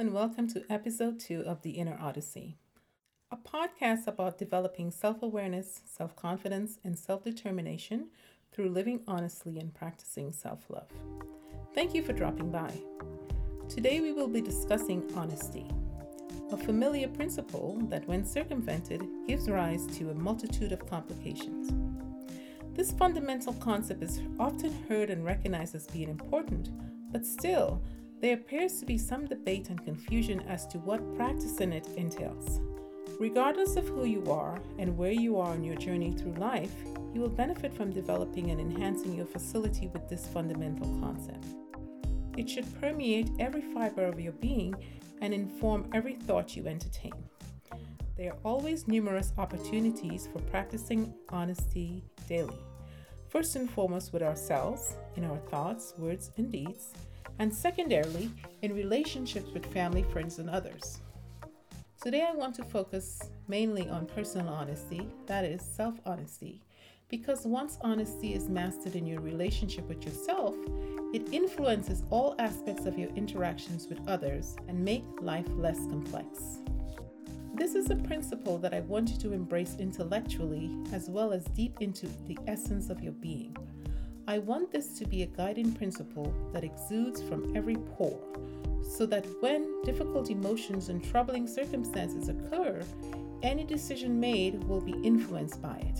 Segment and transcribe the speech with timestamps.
[0.00, 2.56] and welcome to episode two of The Inner Odyssey,
[3.30, 8.06] a podcast about developing self awareness, self confidence, and self determination
[8.50, 10.88] through living honestly and practicing self love.
[11.74, 12.72] Thank you for dropping by.
[13.68, 15.66] Today we will be discussing honesty,
[16.50, 21.70] a familiar principle that, when circumvented, gives rise to a multitude of complications.
[22.72, 26.70] This fundamental concept is often heard and recognized as being important,
[27.12, 27.82] but still,
[28.20, 32.60] there appears to be some debate and confusion as to what practicing it entails.
[33.18, 36.72] Regardless of who you are and where you are on your journey through life,
[37.14, 41.46] you will benefit from developing and enhancing your facility with this fundamental concept.
[42.36, 44.74] It should permeate every fiber of your being
[45.22, 47.12] and inform every thought you entertain.
[48.16, 52.58] There are always numerous opportunities for practicing honesty daily.
[53.28, 56.92] First and foremost, with ourselves, in our thoughts, words, and deeds,
[57.40, 58.30] and secondarily,
[58.60, 61.00] in relationships with family, friends, and others.
[62.02, 66.60] Today, I want to focus mainly on personal honesty, that is, self honesty,
[67.08, 70.54] because once honesty is mastered in your relationship with yourself,
[71.14, 76.58] it influences all aspects of your interactions with others and make life less complex.
[77.54, 81.78] This is a principle that I want you to embrace intellectually as well as deep
[81.80, 83.56] into the essence of your being.
[84.30, 88.22] I want this to be a guiding principle that exudes from every pore
[88.88, 92.80] so that when difficult emotions and troubling circumstances occur,
[93.42, 95.98] any decision made will be influenced by it.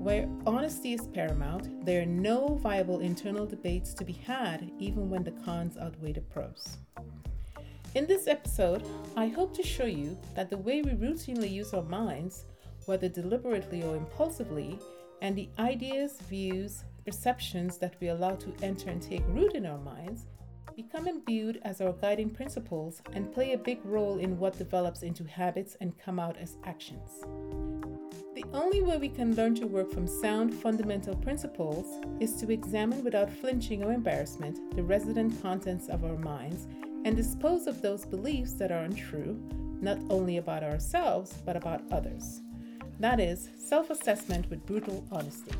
[0.00, 5.22] Where honesty is paramount, there are no viable internal debates to be had, even when
[5.22, 6.78] the cons outweigh the pros.
[7.94, 8.84] In this episode,
[9.16, 12.46] I hope to show you that the way we routinely use our minds,
[12.86, 14.76] whether deliberately or impulsively,
[15.22, 19.78] and the ideas, views, perceptions that we allow to enter and take root in our
[19.78, 20.26] minds
[20.76, 25.24] become imbued as our guiding principles and play a big role in what develops into
[25.24, 27.10] habits and come out as actions.
[28.36, 33.02] The only way we can learn to work from sound fundamental principles is to examine
[33.02, 36.68] without flinching or embarrassment the resident contents of our minds
[37.04, 39.36] and dispose of those beliefs that are untrue,
[39.80, 42.42] not only about ourselves, but about others.
[43.00, 45.56] That is, self assessment with brutal honesty.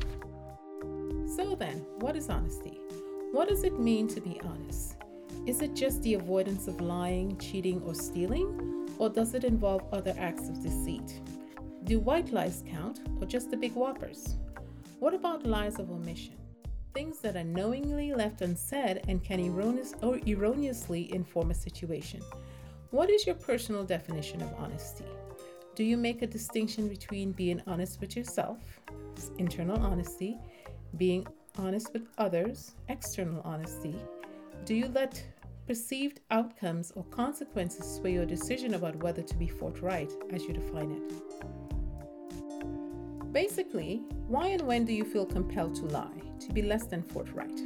[1.39, 2.81] So, then, what is honesty?
[3.31, 4.97] What does it mean to be honest?
[5.45, 8.89] Is it just the avoidance of lying, cheating, or stealing?
[8.97, 11.21] Or does it involve other acts of deceit?
[11.85, 14.35] Do white lies count or just the big whoppers?
[14.99, 16.35] What about lies of omission?
[16.93, 22.19] Things that are knowingly left unsaid and can erroneous or erroneously inform a situation.
[22.91, 25.05] What is your personal definition of honesty?
[25.73, 28.57] Do you make a distinction between being honest with yourself,
[29.37, 30.37] internal honesty,
[30.97, 31.27] being
[31.57, 33.95] honest with others, external honesty?
[34.65, 35.23] Do you let
[35.67, 40.91] perceived outcomes or consequences sway your decision about whether to be forthright as you define
[40.91, 41.13] it?
[43.31, 47.61] Basically, why and when do you feel compelled to lie, to be less than forthright?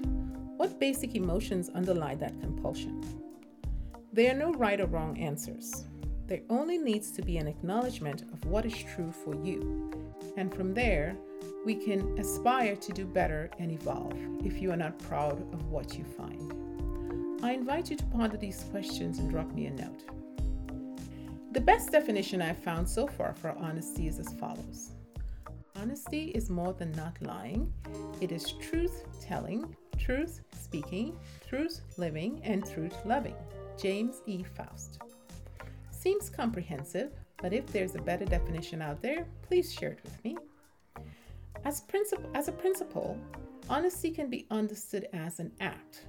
[0.57, 3.01] What basic emotions underlie that compulsion?
[4.11, 5.85] There are no right or wrong answers.
[6.27, 9.91] There only needs to be an acknowledgement of what is true for you.
[10.37, 11.17] And from there,
[11.65, 15.97] we can aspire to do better and evolve if you are not proud of what
[15.97, 16.53] you find.
[17.43, 20.03] I invite you to ponder these questions and drop me a note.
[21.51, 24.91] The best definition I've found so far for honesty is as follows
[25.75, 27.71] Honesty is more than not lying,
[28.21, 31.17] it is truth telling, truth speaking,
[31.47, 33.35] truth living, and truth loving.
[33.77, 34.43] James E.
[34.43, 34.99] Faust.
[36.03, 40.35] Seems comprehensive, but if there's a better definition out there, please share it with me.
[41.63, 43.17] As, princip- as a principle,
[43.69, 46.07] honesty can be understood as an act.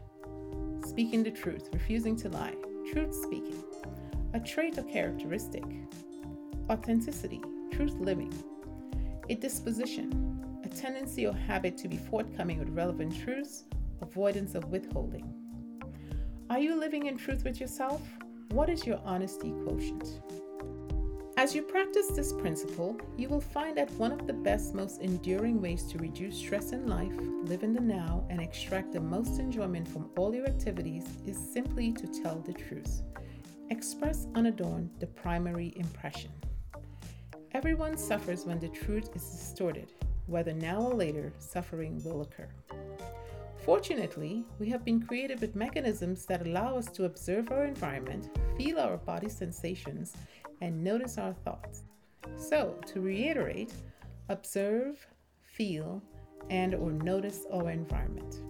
[0.84, 2.56] Speaking the truth, refusing to lie,
[2.92, 3.62] truth speaking,
[4.32, 5.62] a trait or characteristic,
[6.68, 7.40] authenticity,
[7.70, 8.34] truth living,
[9.30, 13.62] a disposition, a tendency or habit to be forthcoming with relevant truths,
[14.02, 15.32] avoidance of withholding.
[16.50, 18.02] Are you living in truth with yourself?
[18.54, 20.20] What is your honesty quotient?
[21.36, 25.60] As you practice this principle, you will find that one of the best, most enduring
[25.60, 27.16] ways to reduce stress in life,
[27.46, 31.92] live in the now, and extract the most enjoyment from all your activities is simply
[31.94, 33.02] to tell the truth.
[33.70, 36.30] Express unadorned the primary impression.
[37.50, 39.92] Everyone suffers when the truth is distorted.
[40.26, 42.48] Whether now or later, suffering will occur.
[43.64, 48.28] Fortunately, we have been created with mechanisms that allow us to observe our environment,
[48.58, 50.12] feel our body sensations,
[50.60, 51.84] and notice our thoughts.
[52.36, 53.72] So, to reiterate,
[54.28, 55.06] observe,
[55.40, 56.02] feel,
[56.50, 58.42] and or notice our environment.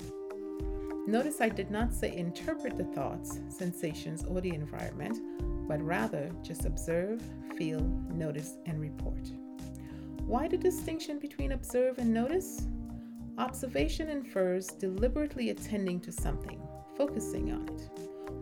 [1.07, 5.21] Notice I did not say interpret the thoughts, sensations, or the environment,
[5.69, 7.23] but rather just observe,
[7.57, 9.31] feel, notice, and report.
[10.27, 12.67] Why the distinction between observe and notice?
[13.37, 16.61] Observation infers deliberately attending to something,
[16.97, 17.91] focusing on it,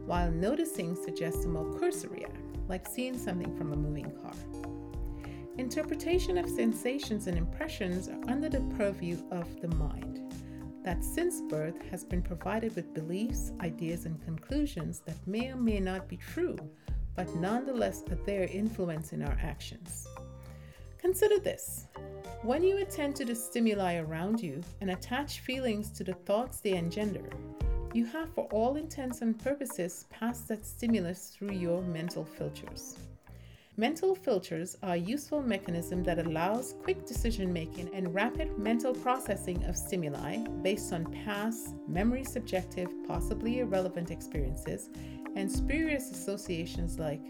[0.05, 4.35] while noticing suggests a more cursory act, like seeing something from a moving car.
[5.56, 10.35] Interpretation of sensations and impressions are under the purview of the mind,
[10.85, 15.81] that since birth has been provided with beliefs, ideas, and conclusions that may or may
[15.81, 16.59] not be true,
[17.17, 20.06] but nonetheless are their influence in our actions.
[20.99, 21.87] Consider this
[22.43, 26.73] when you attend to the stimuli around you and attach feelings to the thoughts they
[26.73, 27.31] engender,
[27.94, 32.97] you have, for all intents and purposes, passed that stimulus through your mental filters.
[33.77, 39.62] Mental filters are a useful mechanism that allows quick decision making and rapid mental processing
[39.65, 44.91] of stimuli based on past, memory subjective, possibly irrelevant experiences
[45.37, 47.21] and spurious associations like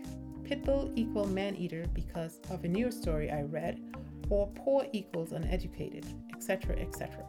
[0.43, 3.79] pitbull equal man eater because of a news story I read,
[4.33, 7.23] or poor equals uneducated, etc., etc.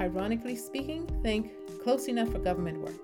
[0.00, 1.50] Ironically speaking, think
[1.82, 2.94] close enough for government work.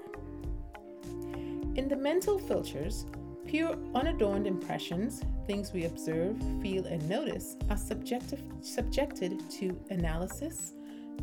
[1.75, 3.07] In the mental filters,
[3.45, 10.75] pure unadorned impressions, things we observe, feel, and notice, are subjective, subjected to analysis,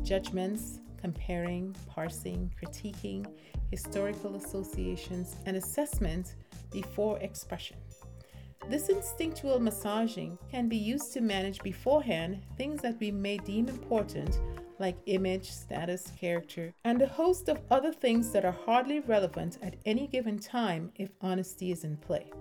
[0.04, 3.26] judgments, comparing, parsing, critiquing,
[3.70, 6.36] historical associations, and assessment
[6.72, 7.78] before expression.
[8.70, 14.40] This instinctual massaging can be used to manage beforehand things that we may deem important,
[14.80, 19.76] like image, status, character, and a host of other things that are hardly relevant at
[19.86, 22.32] any given time if honesty is in play.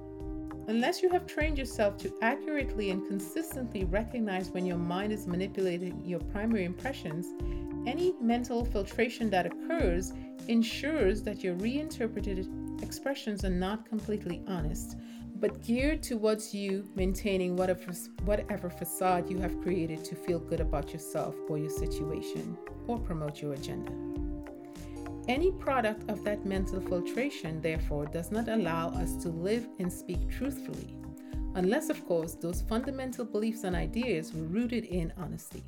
[0.69, 6.01] Unless you have trained yourself to accurately and consistently recognize when your mind is manipulating
[6.05, 7.27] your primary impressions,
[7.89, 10.13] any mental filtration that occurs
[10.49, 12.49] ensures that your reinterpreted
[12.83, 14.97] expressions are not completely honest,
[15.37, 17.93] but geared towards you maintaining whatever,
[18.25, 22.57] whatever facade you have created to feel good about yourself or your situation
[22.87, 23.93] or promote your agenda.
[25.29, 30.29] Any product of that mental filtration, therefore, does not allow us to live and speak
[30.29, 30.97] truthfully,
[31.55, 35.63] unless, of course, those fundamental beliefs and ideas were rooted in honesty.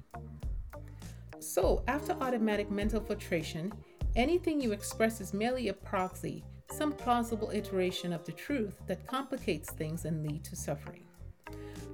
[1.38, 3.73] So, after automatic mental filtration,
[4.17, 9.70] anything you express is merely a proxy, some plausible iteration of the truth that complicates
[9.70, 11.04] things and lead to suffering.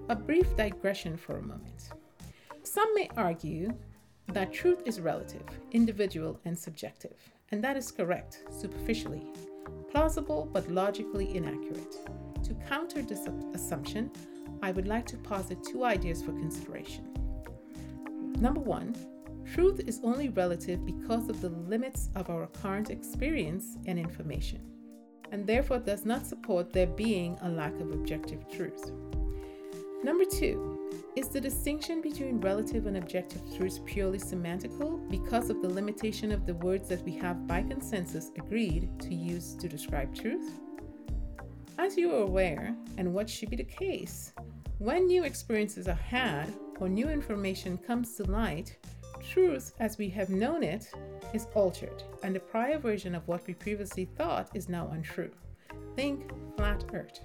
[0.08, 1.90] A brief digression for a moment.
[2.62, 3.74] Some may argue
[4.28, 5.42] that truth is relative,
[5.72, 7.16] individual, and subjective,
[7.50, 9.26] and that is correct, superficially,
[9.90, 11.96] plausible but logically inaccurate.
[12.44, 14.10] To counter this assumption,
[14.62, 17.12] I would like to posit two ideas for consideration.
[18.38, 18.94] Number one,
[19.54, 24.60] Truth is only relative because of the limits of our current experience and information,
[25.32, 28.92] and therefore does not support there being a lack of objective truth.
[30.04, 30.78] Number two,
[31.16, 36.46] is the distinction between relative and objective truths purely semantical because of the limitation of
[36.46, 40.52] the words that we have by consensus agreed to use to describe truth?
[41.78, 44.32] As you are aware, and what should be the case,
[44.78, 48.76] when new experiences are had or new information comes to light,
[49.28, 50.90] truth as we have known it
[51.34, 55.30] is altered, and the prior version of what we previously thought is now untrue.
[55.96, 57.20] Think flat earth.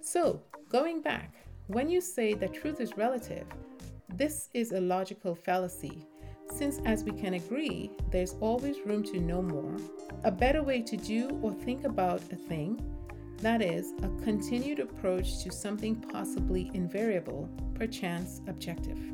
[0.00, 1.34] So, going back,
[1.68, 3.46] when you say that truth is relative,
[4.08, 6.06] this is a logical fallacy,
[6.50, 9.76] since as we can agree, there's always room to know more,
[10.24, 12.82] a better way to do or think about a thing,
[13.38, 19.13] that is, a continued approach to something possibly invariable, perchance objective.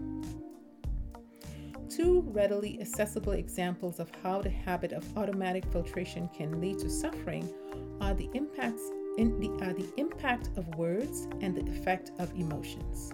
[2.01, 7.47] Two readily accessible examples of how the habit of automatic filtration can lead to suffering
[8.01, 8.89] are the impacts
[9.19, 13.13] the, are the impact of words and the effect of emotions.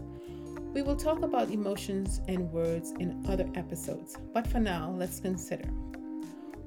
[0.72, 5.68] We will talk about emotions and words in other episodes, but for now, let's consider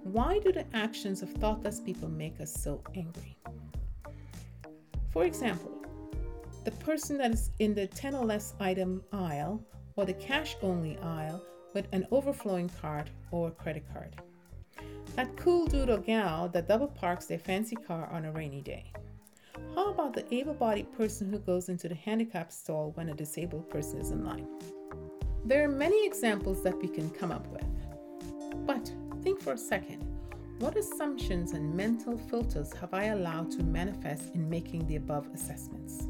[0.03, 3.37] why do the actions of thoughtless people make us so angry?
[5.11, 5.71] For example,
[6.65, 9.63] the person that is in the 10 or less item aisle
[9.95, 11.41] or the cash only aisle
[11.73, 14.15] with an overflowing card or credit card.
[15.15, 18.91] That cool dude or gal that double parks their fancy car on a rainy day.
[19.75, 23.69] How about the able bodied person who goes into the handicap stall when a disabled
[23.69, 24.47] person is in line?
[25.45, 27.65] There are many examples that we can come up with.
[28.65, 30.05] But think for a second
[30.59, 36.07] what assumptions and mental filters have I allowed to manifest in making the above assessments?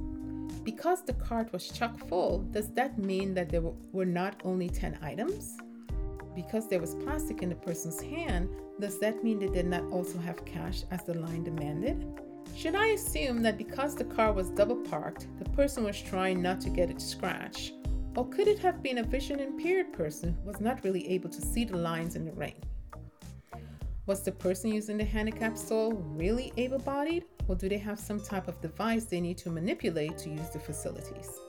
[0.71, 4.99] Because the cart was chock full, does that mean that there were not only 10
[5.01, 5.57] items?
[6.35, 8.49] because there was plastic in the person's hand,
[8.79, 12.05] does that mean they did not also have cash as the line demanded?
[12.55, 16.61] Should I assume that because the car was double parked, the person was trying not
[16.61, 17.73] to get it scratched?
[18.15, 21.41] Or could it have been a vision impaired person who was not really able to
[21.41, 22.61] see the lines in the rain?
[24.05, 28.21] Was the person using the handicap stall really able bodied, or do they have some
[28.21, 31.39] type of device they need to manipulate to use the facilities?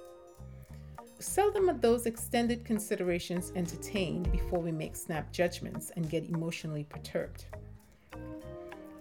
[1.19, 7.45] Seldom are those extended considerations entertained before we make snap judgments and get emotionally perturbed.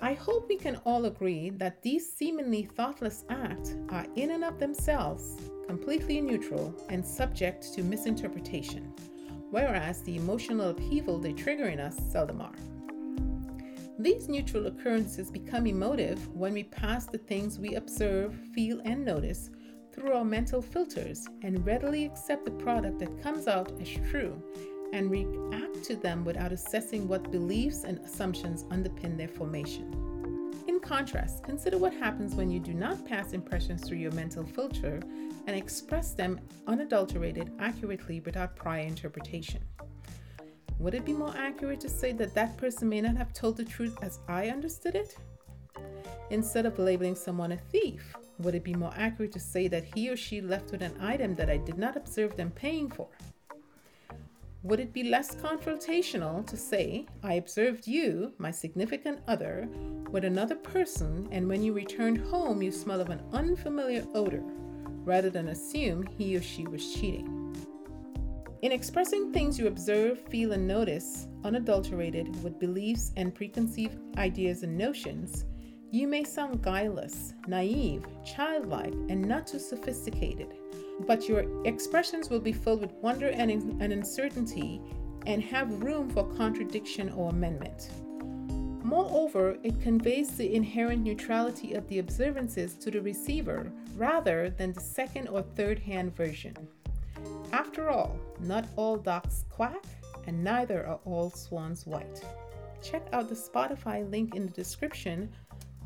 [0.01, 4.59] I hope we can all agree that these seemingly thoughtless acts are, in and of
[4.59, 5.37] themselves,
[5.67, 8.93] completely neutral and subject to misinterpretation,
[9.49, 12.55] whereas the emotional upheaval they trigger in us seldom are.
[13.99, 19.49] These neutral occurrences become emotive when we pass the things we observe, feel, and notice
[19.91, 24.41] through our mental filters and readily accept the product that comes out as true
[24.93, 29.91] and react to them without assessing what beliefs and assumptions underpin their formation.
[30.69, 35.01] In contrast, consider what happens when you do not pass impressions through your mental filter
[35.45, 39.61] and express them unadulterated, accurately, without prior interpretation.
[40.79, 43.65] Would it be more accurate to say that that person may not have told the
[43.65, 45.17] truth as I understood it?
[46.29, 50.09] Instead of labeling someone a thief, would it be more accurate to say that he
[50.09, 53.09] or she left with an item that I did not observe them paying for?
[54.63, 59.67] Would it be less confrontational to say, I observed you, my significant other,
[60.11, 64.43] with another person, and when you returned home, you smell of an unfamiliar odor,
[65.03, 67.38] rather than assume he or she was cheating?
[68.61, 74.77] In expressing things you observe, feel, and notice, unadulterated with beliefs and preconceived ideas and
[74.77, 75.45] notions,
[75.91, 80.53] you may sound guileless, naive, childlike, and not too sophisticated
[81.07, 84.81] but your expressions will be filled with wonder and, and uncertainty
[85.25, 87.89] and have room for contradiction or amendment.
[88.83, 94.79] Moreover, it conveys the inherent neutrality of the observances to the receiver rather than the
[94.79, 96.55] second or third hand version.
[97.51, 99.83] After all, not all ducks quack,
[100.27, 102.23] and neither are all swans white.
[102.81, 105.29] Check out the Spotify link in the description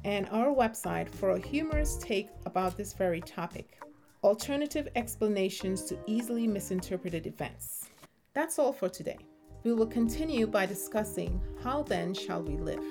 [0.03, 3.79] and our website for a humorous take about this very topic
[4.23, 7.89] alternative explanations to easily misinterpreted events.
[8.33, 9.17] That's all for today.
[9.63, 12.83] We will continue by discussing how then shall we live.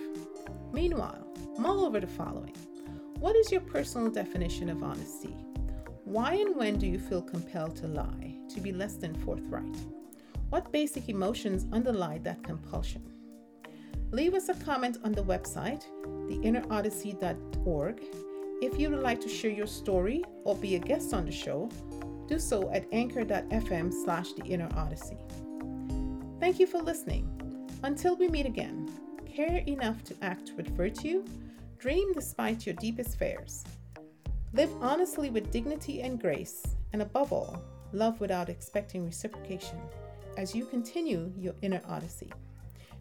[0.73, 1.27] Meanwhile,
[1.59, 2.55] mull over the following
[3.19, 5.35] What is your personal definition of honesty?
[6.05, 9.77] Why and when do you feel compelled to lie, to be less than forthright?
[10.51, 13.03] What basic emotions underlie that compulsion?
[14.11, 15.85] Leave us a comment on the website,
[16.29, 18.03] theinnerodyssey.org,
[18.63, 21.69] if you would like to share your story or be a guest on the show,
[22.29, 25.19] do so at anchor.fm slash the inner odyssey.
[26.39, 27.27] Thank you for listening.
[27.83, 28.89] Until we meet again,
[29.27, 31.25] care enough to act with virtue,
[31.79, 33.65] dream despite your deepest fears.
[34.53, 37.61] Live honestly with dignity and grace, and above all,
[37.93, 39.81] love without expecting reciprocation
[40.37, 42.33] as you continue your inner odyssey.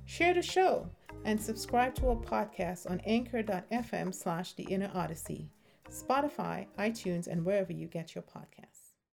[0.05, 0.89] Share the show
[1.25, 5.49] and subscribe to our podcast on anchor.fm slash the inner odyssey,
[5.89, 8.70] Spotify, iTunes, and wherever you get your podcasts.